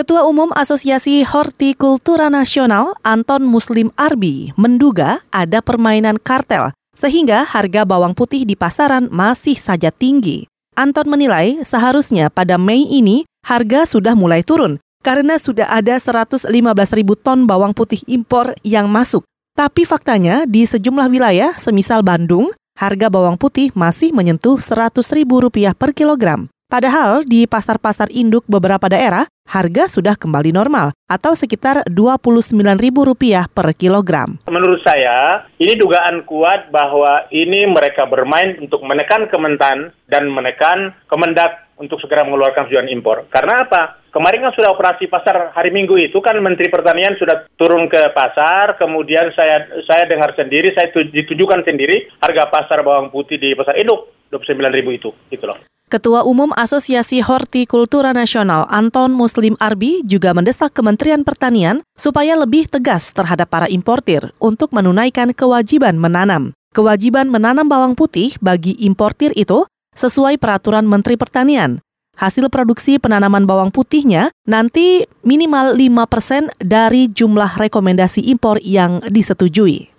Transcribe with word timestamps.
Ketua 0.00 0.24
Umum 0.24 0.48
Asosiasi 0.56 1.20
Hortikultura 1.28 2.32
Nasional 2.32 2.96
Anton 3.04 3.44
Muslim 3.44 3.92
Arbi 4.00 4.48
menduga 4.56 5.20
ada 5.28 5.60
permainan 5.60 6.16
kartel 6.16 6.72
sehingga 6.96 7.44
harga 7.44 7.84
bawang 7.84 8.16
putih 8.16 8.48
di 8.48 8.56
pasaran 8.56 9.12
masih 9.12 9.60
saja 9.60 9.92
tinggi. 9.92 10.48
Anton 10.72 11.04
menilai 11.04 11.60
seharusnya 11.68 12.32
pada 12.32 12.56
Mei 12.56 12.88
ini 12.88 13.28
harga 13.44 13.84
sudah 13.84 14.16
mulai 14.16 14.40
turun 14.40 14.80
karena 15.04 15.36
sudah 15.36 15.68
ada 15.68 16.00
115 16.00 16.48
ribu 16.96 17.12
ton 17.12 17.44
bawang 17.44 17.76
putih 17.76 18.00
impor 18.08 18.56
yang 18.64 18.88
masuk. 18.88 19.20
Tapi 19.52 19.84
faktanya 19.84 20.48
di 20.48 20.64
sejumlah 20.64 21.12
wilayah 21.12 21.52
semisal 21.60 22.00
Bandung, 22.00 22.48
harga 22.80 23.12
bawang 23.12 23.36
putih 23.36 23.68
masih 23.76 24.16
menyentuh 24.16 24.64
100 24.64 24.96
ribu 25.12 25.44
rupiah 25.44 25.76
per 25.76 25.92
kilogram. 25.92 26.48
Padahal 26.70 27.26
di 27.26 27.50
pasar-pasar 27.50 28.14
induk 28.14 28.46
beberapa 28.46 28.86
daerah, 28.86 29.26
harga 29.42 29.90
sudah 29.90 30.14
kembali 30.14 30.54
normal 30.54 30.94
atau 31.10 31.34
sekitar 31.34 31.82
Rp29.000 31.90 33.50
per 33.50 33.74
kilogram. 33.74 34.38
Menurut 34.46 34.78
saya, 34.86 35.50
ini 35.58 35.74
dugaan 35.74 36.22
kuat 36.22 36.70
bahwa 36.70 37.26
ini 37.34 37.66
mereka 37.66 38.06
bermain 38.06 38.54
untuk 38.62 38.86
menekan 38.86 39.26
Kementan 39.26 39.90
dan 40.06 40.30
menekan 40.30 40.94
Kemendak 41.10 41.74
untuk 41.74 41.98
segera 41.98 42.22
mengeluarkan 42.22 42.70
tujuan 42.70 42.86
impor. 42.86 43.26
Karena 43.34 43.66
apa? 43.66 44.06
Kemarin 44.14 44.46
kan 44.46 44.54
sudah 44.54 44.70
operasi 44.70 45.10
pasar 45.10 45.50
hari 45.50 45.74
Minggu 45.74 45.98
itu 45.98 46.22
kan 46.22 46.38
Menteri 46.38 46.70
Pertanian 46.70 47.18
sudah 47.18 47.50
turun 47.58 47.90
ke 47.90 48.14
pasar, 48.14 48.78
kemudian 48.78 49.34
saya 49.34 49.66
saya 49.90 50.06
dengar 50.06 50.38
sendiri, 50.38 50.70
saya 50.70 50.94
ditujukan 50.94 51.66
sendiri 51.66 52.14
harga 52.22 52.46
pasar 52.46 52.86
bawang 52.86 53.10
putih 53.10 53.42
di 53.42 53.58
pasar 53.58 53.74
induk 53.74 54.30
29 54.30 54.54
ribu 54.70 54.94
itu, 54.94 55.10
gitu 55.34 55.50
loh. 55.50 55.58
Ketua 55.90 56.22
Umum 56.22 56.54
Asosiasi 56.54 57.18
Hortikultura 57.18 58.14
Nasional 58.14 58.62
Anton 58.70 59.10
Muslim 59.10 59.58
Arbi 59.58 60.06
juga 60.06 60.30
mendesak 60.30 60.70
Kementerian 60.70 61.26
Pertanian 61.26 61.82
supaya 61.98 62.38
lebih 62.38 62.70
tegas 62.70 63.10
terhadap 63.10 63.50
para 63.50 63.66
importir 63.66 64.30
untuk 64.38 64.70
menunaikan 64.70 65.34
kewajiban 65.34 65.98
menanam. 65.98 66.54
Kewajiban 66.70 67.26
menanam 67.26 67.66
bawang 67.66 67.98
putih 67.98 68.38
bagi 68.38 68.78
importir 68.86 69.34
itu 69.34 69.66
sesuai 69.98 70.38
peraturan 70.38 70.86
Menteri 70.86 71.18
Pertanian. 71.18 71.82
Hasil 72.14 72.46
produksi 72.54 73.02
penanaman 73.02 73.42
bawang 73.50 73.74
putihnya 73.74 74.30
nanti 74.46 75.10
minimal 75.26 75.74
5% 75.74 76.54
dari 76.62 77.10
jumlah 77.10 77.58
rekomendasi 77.58 78.30
impor 78.30 78.62
yang 78.62 79.02
disetujui. 79.10 79.89